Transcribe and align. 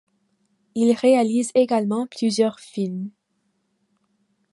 Ils 0.73 0.93
réalisent 0.93 1.51
également 1.53 2.07
plusieurs 2.07 2.59
films. 2.59 3.11